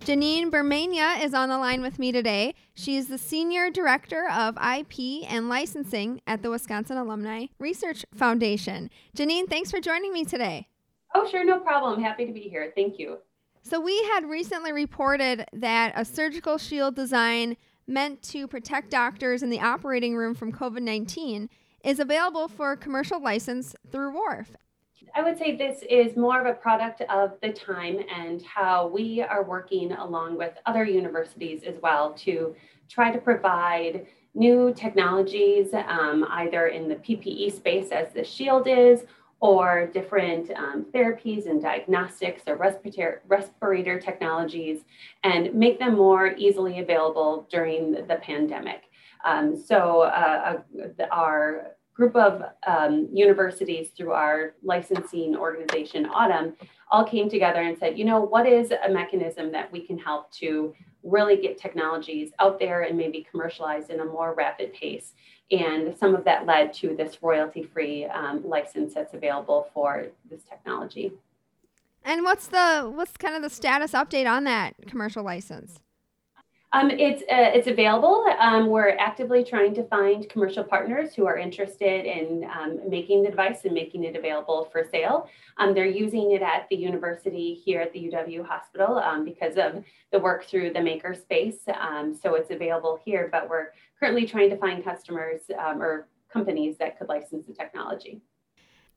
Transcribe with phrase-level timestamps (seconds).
[0.00, 2.54] Janine Burmania is on the line with me today.
[2.72, 8.88] She's the Senior Director of IP and Licensing at the Wisconsin Alumni Research Foundation.
[9.14, 10.68] Janine, thanks for joining me today.
[11.14, 12.02] Oh, sure, no problem.
[12.02, 12.72] Happy to be here.
[12.74, 13.18] Thank you.
[13.62, 19.50] So, we had recently reported that a surgical shield design meant to protect doctors in
[19.50, 21.50] the operating room from COVID 19
[21.84, 24.46] is available for commercial license through WARF.
[25.14, 29.22] I would say this is more of a product of the time and how we
[29.22, 32.54] are working along with other universities as well to
[32.88, 39.04] try to provide new technologies, um, either in the PPE space as the shield is,
[39.40, 44.84] or different um, therapies and diagnostics or respirator, respirator technologies,
[45.24, 48.84] and make them more easily available during the pandemic.
[49.24, 50.60] Um, so uh,
[51.00, 56.54] uh, our group of um, universities through our licensing organization, AUTM,
[56.90, 60.32] all came together and said, you know, what is a mechanism that we can help
[60.32, 65.12] to really get technologies out there and maybe commercialized in a more rapid pace?
[65.50, 70.42] And some of that led to this royalty free um, license that's available for this
[70.44, 71.12] technology.
[72.02, 75.80] And what's the what's kind of the status update on that commercial license?
[76.72, 78.24] Um, it's uh, it's available.
[78.38, 83.30] Um, we're actively trying to find commercial partners who are interested in um, making the
[83.30, 85.28] device and making it available for sale.
[85.58, 89.82] Um, they're using it at the university here at the UW hospital um, because of
[90.12, 91.56] the work through the makerspace.
[91.76, 93.68] Um, so it's available here, but we're
[93.98, 98.22] currently trying to find customers or companies that could license the technology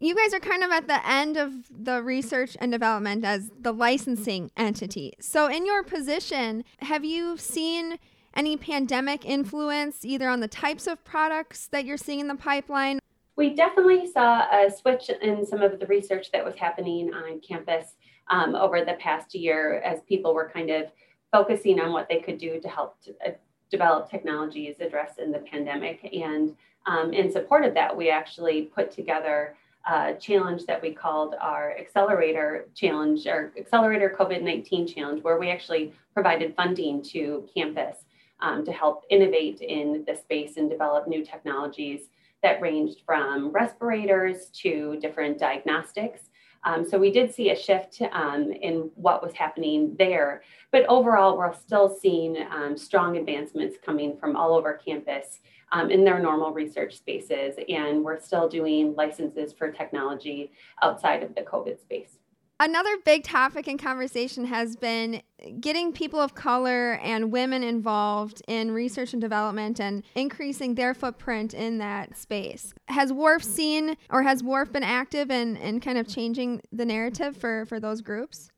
[0.00, 3.72] you guys are kind of at the end of the research and development as the
[3.72, 5.12] licensing entity.
[5.20, 7.98] So, in your position, have you seen
[8.34, 12.98] any pandemic influence either on the types of products that you're seeing in the pipeline?
[13.36, 17.96] We definitely saw a switch in some of the research that was happening on campus
[18.30, 20.86] um, over the past year as people were kind of
[21.32, 23.30] focusing on what they could do to help to, uh,
[23.70, 26.08] develop technologies addressed in the pandemic.
[26.12, 26.56] And
[26.86, 29.56] um, in support of that, we actually put together
[29.88, 35.92] uh, challenge that we called our accelerator challenge or accelerator covid-19 challenge where we actually
[36.12, 37.96] provided funding to campus
[38.40, 42.08] um, to help innovate in the space and develop new technologies
[42.42, 46.29] that ranged from respirators to different diagnostics
[46.64, 51.36] um, so we did see a shift um, in what was happening there but overall
[51.36, 55.40] we're still seeing um, strong advancements coming from all over campus
[55.72, 57.54] um, in their normal research spaces.
[57.68, 62.19] And we're still doing licenses for technology outside of the COVID space.
[62.62, 65.22] Another big topic in conversation has been
[65.60, 71.54] getting people of color and women involved in research and development and increasing their footprint
[71.54, 72.74] in that space.
[72.88, 77.34] Has WARF seen or has WARF been active in, in kind of changing the narrative
[77.34, 78.50] for, for those groups?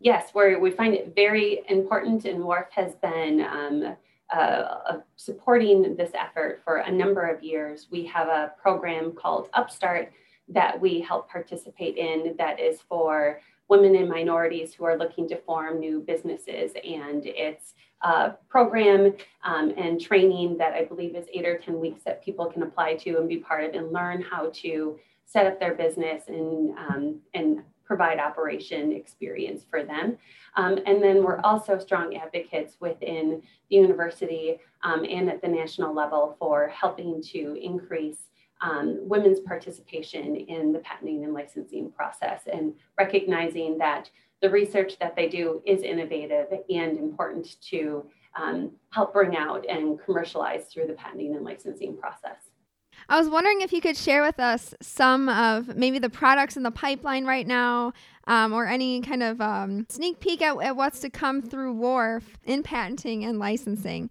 [0.00, 3.96] Yes, we we find it very important, and WARF has been um,
[4.34, 7.86] uh, supporting this effort for a number of years.
[7.90, 10.10] We have a program called Upstart
[10.52, 15.36] that we help participate in that is for women and minorities who are looking to
[15.36, 16.72] form new businesses.
[16.84, 19.14] And it's a program
[19.44, 22.96] um, and training that I believe is eight or 10 weeks that people can apply
[22.96, 27.20] to and be part of and learn how to set up their business and, um,
[27.32, 30.18] and provide operation experience for them.
[30.56, 35.94] Um, and then we're also strong advocates within the university um, and at the national
[35.94, 38.28] level for helping to increase
[38.62, 44.08] um, women's participation in the patenting and licensing process and recognizing that
[44.40, 48.04] the research that they do is innovative and important to
[48.36, 52.36] um, help bring out and commercialize through the patenting and licensing process.
[53.08, 56.62] I was wondering if you could share with us some of maybe the products in
[56.62, 57.92] the pipeline right now,
[58.26, 62.22] um, or any kind of um, sneak peek at, at what's to come through WARF
[62.44, 64.08] in patenting and licensing.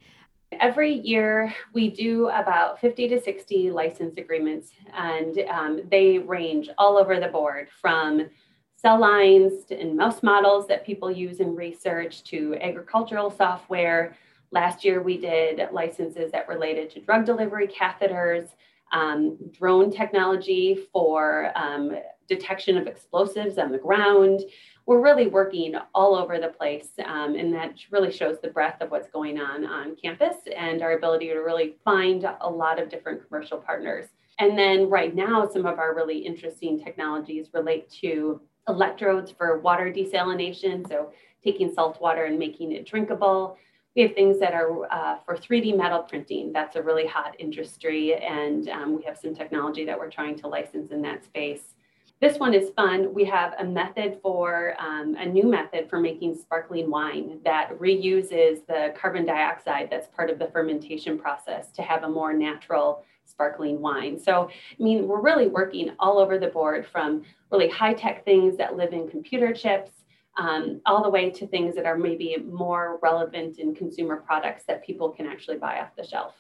[0.60, 6.98] Every year, we do about 50 to 60 license agreements, and um, they range all
[6.98, 8.30] over the board from
[8.76, 14.18] cell lines and mouse models that people use in research to agricultural software.
[14.52, 18.50] Last year, we did licenses that related to drug delivery catheters,
[18.92, 21.96] um, drone technology for um,
[22.36, 24.42] detection of explosives on the ground.
[24.88, 26.90] we're really working all over the place.
[27.06, 30.94] Um, and that really shows the breadth of what's going on on campus and our
[30.94, 34.08] ability to really find a lot of different commercial partners.
[34.40, 39.94] And then right now, some of our really interesting technologies relate to electrodes for water
[39.94, 40.88] desalination.
[40.88, 41.12] So
[41.44, 43.58] taking salt water and making it drinkable.
[43.96, 46.54] We have things that are uh, for 3D metal printing.
[46.54, 48.16] That's a really hot industry.
[48.16, 51.76] And um, we have some technology that we're trying to license in that space.
[52.22, 53.16] This one is fun.
[53.16, 58.64] We have a method for um, a new method for making sparkling wine that reuses
[58.68, 63.82] the carbon dioxide that's part of the fermentation process to have a more natural sparkling
[63.82, 64.20] wine.
[64.20, 68.56] So, I mean, we're really working all over the board from really high tech things
[68.58, 69.90] that live in computer chips
[70.38, 74.86] um, all the way to things that are maybe more relevant in consumer products that
[74.86, 76.36] people can actually buy off the shelf.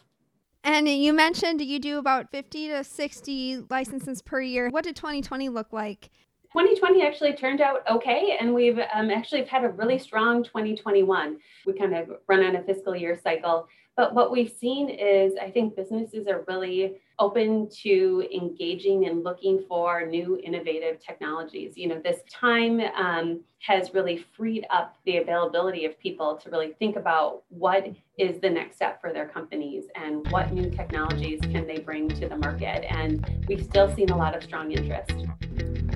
[0.63, 4.69] And you mentioned you do about 50 to 60 licenses per year.
[4.69, 6.09] What did 2020 look like?
[6.53, 11.37] 2020 actually turned out okay, and we've um, actually had a really strong 2021.
[11.65, 13.67] We kind of run on a fiscal year cycle.
[13.95, 19.63] But what we've seen is I think businesses are really open to engaging and looking
[19.69, 21.77] for new innovative technologies.
[21.77, 26.73] You know, this time um, has really freed up the availability of people to really
[26.79, 27.85] think about what
[28.18, 32.27] is the next step for their companies and what new technologies can they bring to
[32.27, 32.91] the market.
[32.91, 35.13] And we've still seen a lot of strong interest.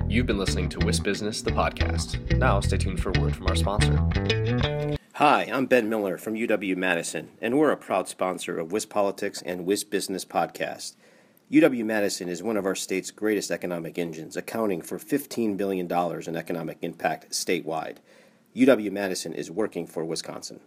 [0.08, 2.38] You've been listening to WIS Business, the podcast.
[2.38, 4.96] Now, stay tuned for a word from our sponsor.
[5.14, 9.42] Hi, I'm Ben Miller from UW Madison, and we're a proud sponsor of WIS Politics
[9.44, 10.94] and WIS Business Podcast.
[11.50, 16.36] UW Madison is one of our state's greatest economic engines, accounting for $15 billion in
[16.36, 17.98] economic impact statewide.
[18.56, 20.58] UW Madison is working for Wisconsin.